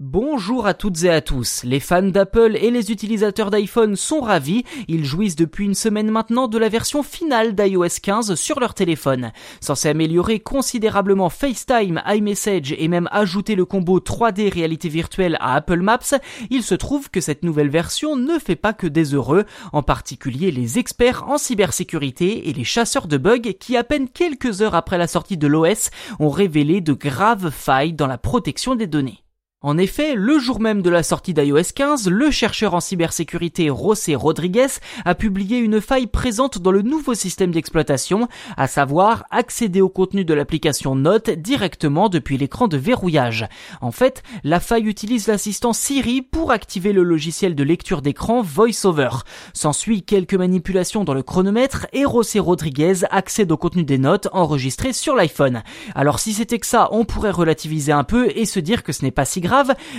[0.00, 1.64] Bonjour à toutes et à tous.
[1.64, 4.62] Les fans d'Apple et les utilisateurs d'iPhone sont ravis.
[4.86, 9.32] Ils jouissent depuis une semaine maintenant de la version finale d'iOS 15 sur leur téléphone.
[9.60, 15.80] Censé améliorer considérablement FaceTime, iMessage et même ajouter le combo 3D réalité virtuelle à Apple
[15.80, 16.14] Maps,
[16.48, 20.52] il se trouve que cette nouvelle version ne fait pas que des heureux, en particulier
[20.52, 24.96] les experts en cybersécurité et les chasseurs de bugs qui à peine quelques heures après
[24.96, 25.90] la sortie de l'OS
[26.20, 29.24] ont révélé de graves failles dans la protection des données.
[29.60, 34.14] En effet, le jour même de la sortie d'iOS 15, le chercheur en cybersécurité José
[34.14, 34.68] Rodriguez
[35.04, 40.24] a publié une faille présente dans le nouveau système d'exploitation, à savoir accéder au contenu
[40.24, 43.48] de l'application Note directement depuis l'écran de verrouillage.
[43.80, 49.10] En fait, la faille utilise l'assistant Siri pour activer le logiciel de lecture d'écran VoiceOver.
[49.54, 54.92] S'ensuit quelques manipulations dans le chronomètre et José Rodriguez accède au contenu des notes enregistrées
[54.92, 55.64] sur l'iPhone.
[55.96, 59.04] Alors si c'était que ça, on pourrait relativiser un peu et se dire que ce
[59.04, 59.47] n'est pas si grave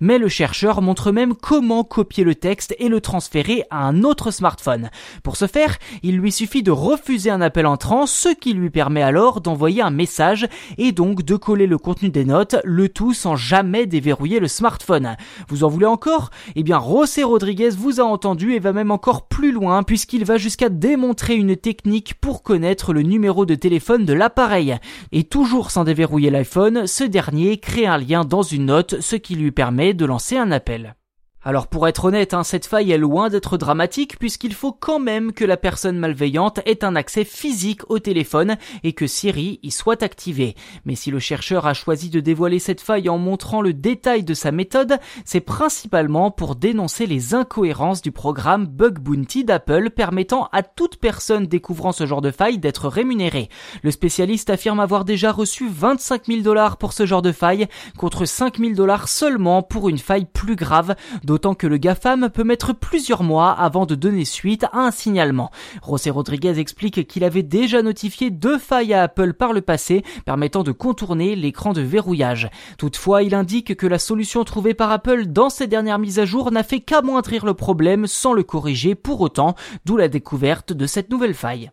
[0.00, 4.30] mais le chercheur montre même comment copier le texte et le transférer à un autre
[4.30, 4.90] smartphone.
[5.22, 9.02] Pour ce faire, il lui suffit de refuser un appel entrant, ce qui lui permet
[9.02, 13.36] alors d'envoyer un message et donc de coller le contenu des notes, le tout sans
[13.36, 15.16] jamais déverrouiller le smartphone.
[15.48, 16.30] Vous en voulez encore?
[16.56, 20.36] Eh bien, José Rodriguez vous a entendu et va même encore plus loin puisqu'il va
[20.36, 24.76] jusqu'à démontrer une technique pour connaître le numéro de téléphone de l'appareil.
[25.10, 29.31] Et toujours sans déverrouiller l'iPhone, ce dernier crée un lien dans une note, ce qui
[29.38, 30.96] lui permet de lancer un appel.
[31.44, 35.32] Alors pour être honnête, hein, cette faille est loin d'être dramatique puisqu'il faut quand même
[35.32, 40.04] que la personne malveillante ait un accès physique au téléphone et que Siri y soit
[40.04, 40.54] activé.
[40.84, 44.34] Mais si le chercheur a choisi de dévoiler cette faille en montrant le détail de
[44.34, 50.62] sa méthode, c'est principalement pour dénoncer les incohérences du programme Bug Bounty d'Apple permettant à
[50.62, 53.48] toute personne découvrant ce genre de faille d'être rémunérée.
[53.82, 57.66] Le spécialiste affirme avoir déjà reçu 25 000 dollars pour ce genre de faille
[57.98, 60.94] contre 5 000 dollars seulement pour une faille plus grave
[61.32, 65.50] d'autant que le GAFAM peut mettre plusieurs mois avant de donner suite à un signalement.
[65.82, 70.62] José Rodriguez explique qu'il avait déjà notifié deux failles à Apple par le passé permettant
[70.62, 72.50] de contourner l'écran de verrouillage.
[72.76, 76.52] Toutefois, il indique que la solution trouvée par Apple dans ces dernières mises à jour
[76.52, 79.54] n'a fait qu'amoindrir le problème sans le corriger pour autant,
[79.86, 81.72] d'où la découverte de cette nouvelle faille.